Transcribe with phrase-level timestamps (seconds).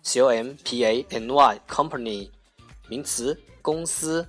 [0.09, 1.61] Company c o m p a n y
[2.89, 4.27] 名词公司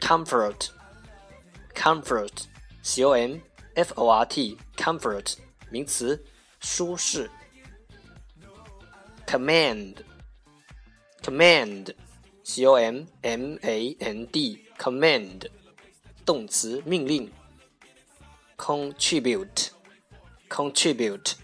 [0.00, 0.70] comfort,
[1.74, 2.44] comfort,
[2.82, 3.40] c o m
[3.74, 5.36] f o r t, comfort
[5.70, 6.24] 名词，
[6.60, 7.30] 舒适。
[9.26, 9.96] command,
[11.22, 11.94] command,
[12.42, 15.50] c o m m a n d, command
[16.24, 17.30] 动词，命令。
[18.56, 19.68] contribute,
[20.48, 21.34] contribute,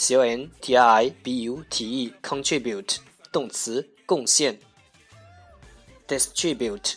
[0.00, 2.98] c o n t r i b u t e, contribute
[3.32, 4.56] 动词，贡献。
[6.06, 6.94] distribute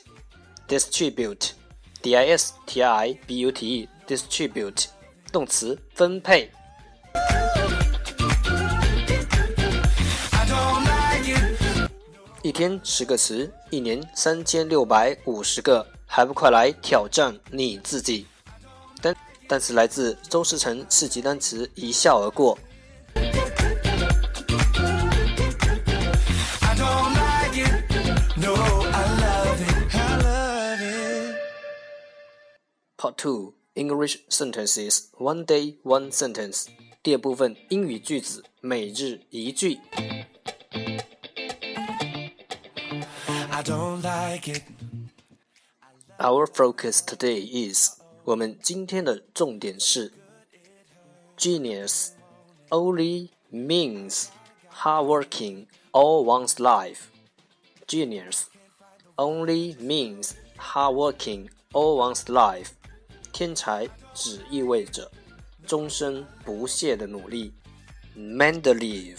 [0.67, 1.49] distribute,
[2.03, 4.85] d i s t r i b u t e, distribute，
[5.31, 6.51] 动词分配。
[12.43, 18.27] 一天十个词，一年三千六百五十个，还不快来挑战你自己？
[19.01, 19.15] 单
[19.47, 22.55] 单词来自周世成四级单词，一笑而过。
[33.00, 36.66] Part Two English Sentences One Day One Sentence
[37.02, 39.78] 第二部分英语句子每日一句。
[46.18, 50.12] Our focus today is 我们今天的重点是
[51.36, 52.08] Genius
[52.70, 54.28] only means
[54.72, 57.02] hardworking all one's life.
[57.86, 58.46] Genius
[59.16, 62.70] only means hardworking all one's life.
[63.40, 65.10] 天才只意味着
[65.66, 67.52] 终身不懈的努力。
[68.16, 69.18] Mendeleev，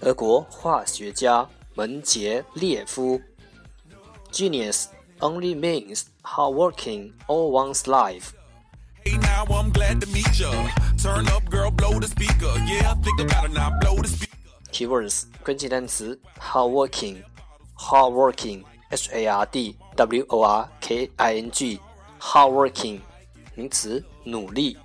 [0.00, 3.20] 俄国化学家门捷列夫。
[4.30, 4.86] Genius
[5.20, 8.32] only means hard working all one's life.
[14.72, 17.22] Keywords 关键单词 hard working
[17.76, 21.78] hard working h a r d w o r k i n g
[22.18, 23.00] hard working
[23.56, 24.76] 名词努力。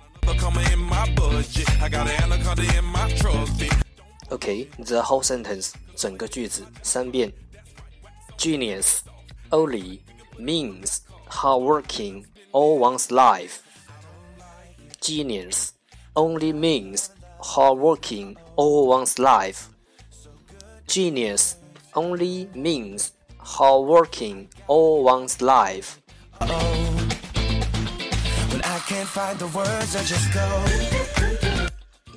[4.30, 7.32] OK，the whole sentence 整个句子三遍。
[8.36, 9.00] Genius
[9.50, 10.00] only
[10.38, 10.98] means
[11.28, 13.60] hardworking all one's life.
[15.00, 15.70] Genius
[16.14, 17.08] only means
[17.40, 19.68] hardworking all one's life.
[20.86, 21.56] Genius
[21.94, 26.00] only means hardworking all one's life.
[26.40, 27.01] Oh,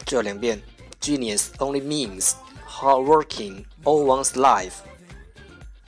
[0.05, 0.61] 这两遍，
[0.99, 2.33] genius only means
[2.67, 4.73] hardworking all one's life.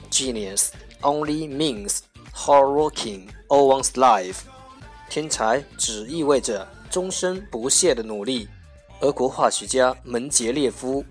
[0.09, 0.69] Genius
[1.01, 1.99] only means
[2.33, 4.43] hardworking all one's life.
[5.09, 8.47] 天才只意味着终身不懈的努力。
[9.01, 11.03] 俄国化学家门捷列夫。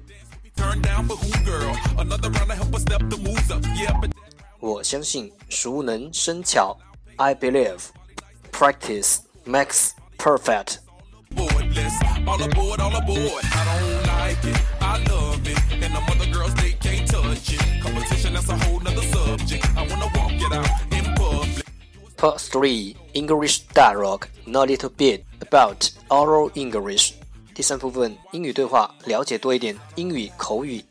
[4.60, 6.74] 我相信熟能生巧。
[7.16, 7.80] I believe
[8.50, 10.78] practice makes perfect.
[22.52, 27.14] 3 English dialogue know a little bit about oral English
[27.52, 30.84] 第三部分英语对话，了解多一点英语口语。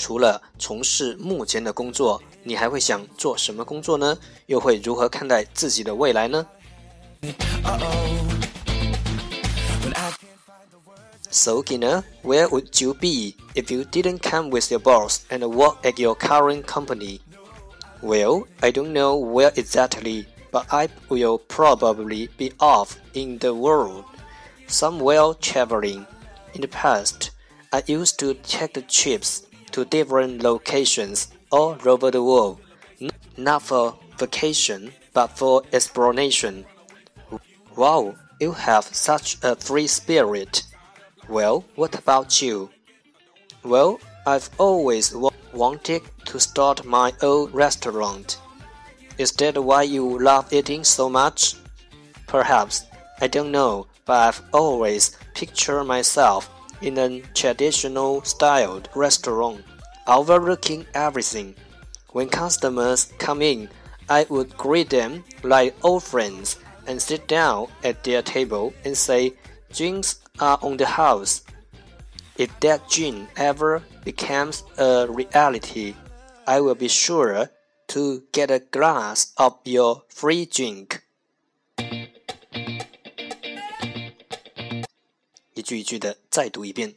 [0.00, 4.16] 除了从事目前的工作，你还会想做什么工作呢？
[4.46, 6.46] 又会如何看待自己的未来呢？
[11.30, 16.00] So, Gina, where would you be if you didn't come with your boss and work at
[16.00, 17.20] your current company?
[18.00, 24.04] Well, I don't know where exactly, but I will probably be off in the world,
[24.66, 26.06] somewhere traveling.
[26.54, 27.32] In the past,
[27.70, 32.59] I used to take the trips to different locations all over the world,
[33.37, 36.65] not for vacation, but for exploration.
[37.75, 40.63] Wow, you have such a free spirit.
[41.29, 42.69] Well, what about you?
[43.63, 45.15] Well, I've always
[45.53, 48.39] wanted to start my own restaurant.
[49.17, 51.55] Is that why you love eating so much?
[52.27, 52.85] Perhaps,
[53.19, 56.49] I don't know, but I've always pictured myself
[56.81, 59.63] in a traditional styled restaurant,
[60.07, 61.55] overlooking everything.
[62.11, 63.69] When customers come in,
[64.09, 66.57] I would greet them like old friends
[66.87, 69.33] and sit down at their table and say,
[69.73, 71.43] Drinks are on the house.
[72.37, 75.95] If that dream ever becomes a reality,
[76.47, 77.49] I will be sure
[77.89, 81.03] to get a glass of your free drink.
[85.70, 86.94] 句一句的再读一遍。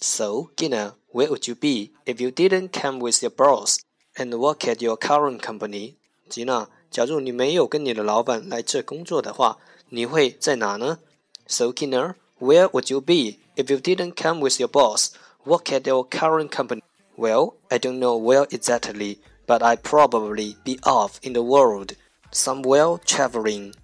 [0.00, 3.78] So, Gina, where would you be if you didn't come with your boss
[4.14, 5.94] and work at your current company?
[6.30, 9.58] Gina，假如你没有跟你的老板来这工作的话，
[9.90, 10.98] 你会在哪呢？
[11.46, 15.10] So, Gina, where would you be if you didn't come with your boss,
[15.44, 16.82] work at your current company?
[17.16, 21.96] Well, I don't know where exactly, but I probably be off in the world,
[22.32, 23.74] somewhere traveling.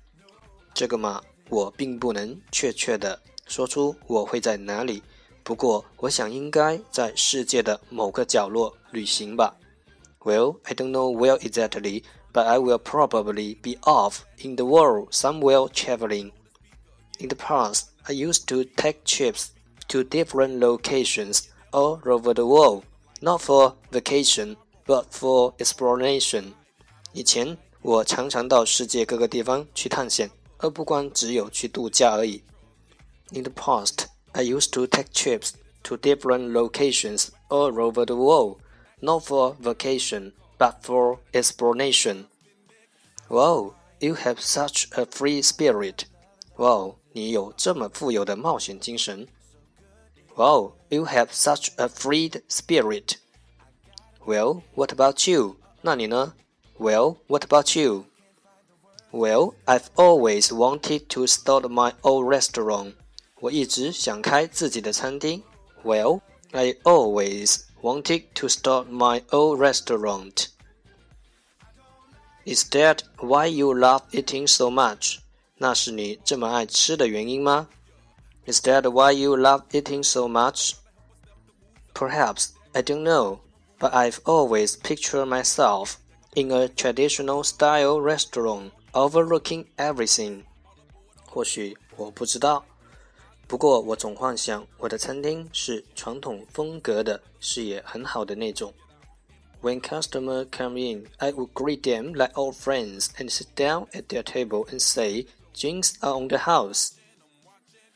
[0.73, 5.03] 这个嘛，我并不能确切的 说出我会在哪里，
[5.43, 9.56] 不过我想应该在世界的某个角落旅行吧。
[10.21, 12.03] Well, I don't know where exactly,
[12.33, 16.33] but I will probably be off in the world somewhere traveling.
[17.19, 19.50] In the past, I used to take trips
[19.88, 22.83] to different locations all over the world,
[23.21, 26.53] not for vacation, but for exploration.
[27.12, 32.43] 以前我常常到世界各个地方去探险，而不光只有去度假而已。
[33.33, 38.61] In the past, I used to take trips to different locations all over the world,
[39.00, 42.26] not for vacation, but for exploration.
[43.28, 46.05] Wow, you have such a free spirit.
[46.57, 49.26] Wow, 你有这么富有的冒险精神。
[50.37, 53.16] Wow, you have such a freed spirit.
[54.25, 55.57] Well, what about you?
[55.83, 56.35] 那你呢？
[56.78, 58.05] Well, what about you?
[59.12, 62.95] Well, I've always wanted to start my own restaurant.
[63.40, 65.43] 我一直想开自己的餐厅。
[65.85, 66.21] Well,
[66.52, 70.47] I always wanted to start my own restaurant.
[72.45, 75.19] Is that why you love eating so much?
[75.59, 77.69] 那是你这么爱吃的原因吗？
[78.47, 80.75] Is that why you love eating so much?
[81.95, 83.38] Perhaps, I don't know,
[83.78, 85.95] but I've always pictured myself
[86.35, 90.45] in a traditional style restaurant overlooking everything.
[91.26, 92.64] 或许我不知道，
[93.50, 98.73] 不过我总幻想我的餐厅是传统风格的，视野很好的那种。
[99.62, 104.23] when customers come in, I would greet them like old friends and sit down at their
[104.23, 106.90] table and say, "Drinks are on the house."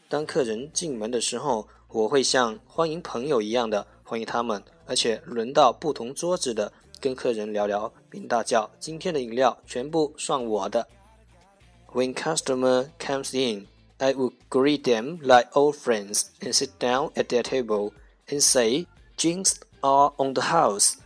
[0.08, 10.88] 当客人进门的时候，我会像欢迎朋友一样的欢迎他们，而且轮到不同桌子的跟客人聊聊，并大叫：“今天的饮料全部算我的。”
[11.92, 13.68] When customer comes in,
[13.98, 17.92] I would greet them like old friends and sit down at their table
[18.28, 20.96] and say, Jinx are on the house.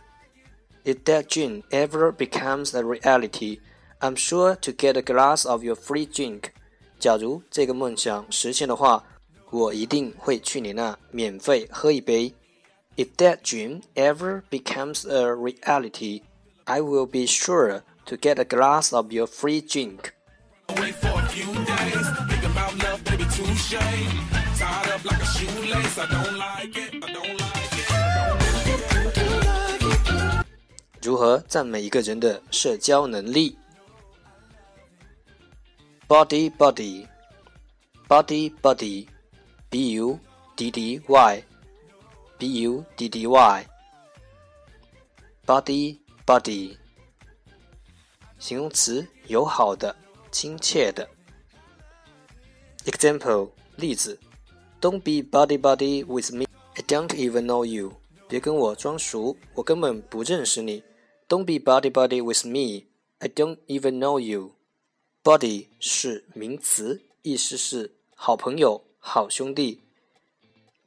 [0.85, 3.59] If that dream ever becomes a reality,
[4.01, 6.53] I'm sure to get a glass of your free drink.
[6.99, 9.03] 假如这个梦想实现的话，
[9.51, 12.33] 我一定会去你那免费喝一杯。
[12.95, 16.21] If that dream ever becomes a reality,
[16.63, 20.13] I will be sure to get a glass of your free drink.
[31.02, 33.56] 如何赞美一个人的社交能力
[36.06, 37.06] ？Body, body,
[38.06, 39.06] body, body,
[39.70, 40.18] b u
[40.56, 41.44] d d y,
[42.36, 43.66] b u d d y,
[45.46, 46.76] body, body，
[48.38, 49.96] 形容词，友好的、
[50.30, 51.08] 亲切的。
[52.90, 54.18] Example，例子
[54.80, 56.46] ：Don't be buddy buddy with me.
[56.74, 57.92] I don't even know you.
[58.26, 60.82] 别跟我装熟，我根本不认识你。
[61.28, 62.86] Don't be buddy buddy with me.
[63.18, 64.56] I don't even know you.
[65.22, 69.82] Buddy 是名词，意思是好朋友、好兄弟。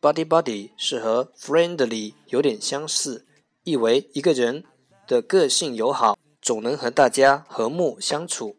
[0.01, 3.25] Buddy buddy 是和 friendly 有点相似，
[3.63, 4.65] 意为一个人
[5.07, 8.57] 的个性友好，总能和大家和睦相处。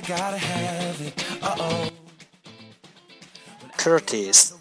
[0.00, 1.42] I gotta have it.
[1.42, 1.90] Uh oh.
[3.76, 4.54] Courteous.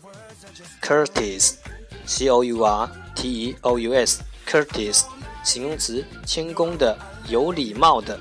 [0.81, 1.62] Courteous.
[2.05, 4.22] C O U R T E O U S.
[4.46, 5.05] Courteous，
[5.46, 6.98] 形容词，谦恭的，
[7.29, 8.19] 有礼貌的。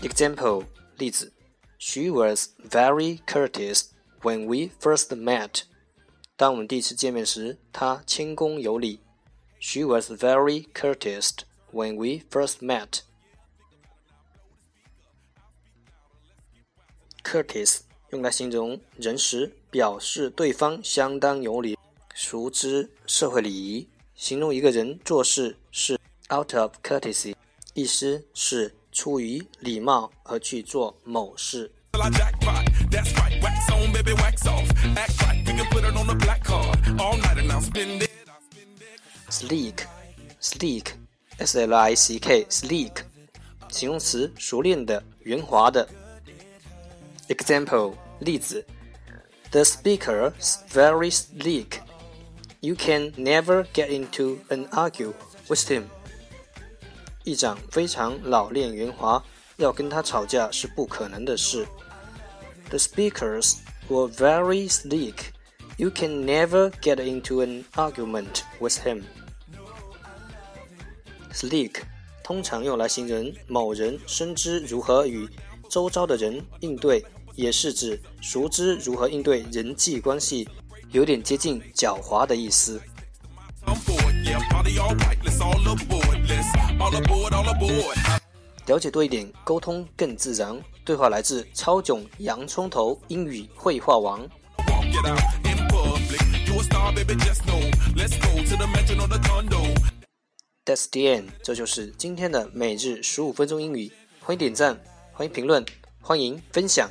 [0.00, 0.64] Example，
[0.96, 1.30] 例子。
[1.78, 3.88] She was very courteous
[4.22, 5.64] when we first met.
[6.36, 9.00] 当我们第一次见面时，她谦恭有礼。
[9.58, 11.32] She was very courteous
[11.72, 13.00] when we first met.
[17.22, 21.78] Courteous 用来形容人时，表示对方相当有礼。
[22.12, 25.98] 熟知社会礼仪，形容一个人做事是
[26.34, 27.34] out of courtesy，
[27.72, 31.72] 意思是出于礼貌而去做某事。
[39.30, 42.92] Sleek，sleek，s l i c k，sleek，
[43.70, 45.88] 形容词，熟练的，圆滑的。
[47.29, 48.65] Example，例子：
[49.51, 55.13] The speaker is very sleek。You can never get into an argue
[55.47, 55.85] with him.
[57.23, 59.23] 议长非常老练圆滑，
[59.57, 61.65] 要跟他吵架是不可能的事。
[62.69, 65.31] The speakers were very sleek.
[65.77, 69.03] You can never get into an argument with him.
[71.33, 71.81] Sleek
[72.23, 75.27] 通常用来形容某人深知如何与
[75.69, 77.03] 周遭的人应对，
[77.34, 80.48] 也是指熟知如何应对人际关系。
[80.92, 82.80] 有点接近狡猾的意思。
[88.66, 90.60] 了解多一点，沟通更自然。
[90.84, 94.28] 对话来自超囧洋葱头英语绘画王。
[100.64, 103.92] That's the end，这就是今天的每日十五分钟英语。
[104.20, 104.80] 欢迎点赞，
[105.12, 105.64] 欢迎评论，
[106.00, 106.90] 欢迎分享。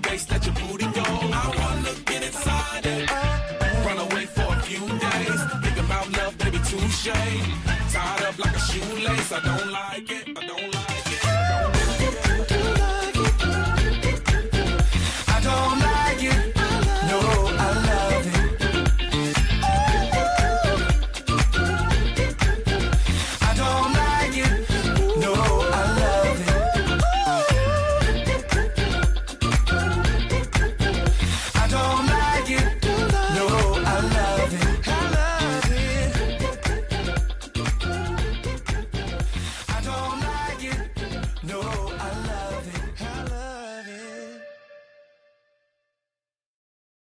[0.00, 1.02] The bass, let your booty go.
[1.02, 3.10] I wanna get inside it.
[3.86, 5.40] Run away for a few days.
[5.62, 7.08] Think about love, baby, touche.
[7.92, 9.70] Tied up like a shoelace, I don't